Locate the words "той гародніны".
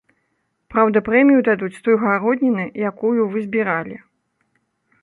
1.89-2.65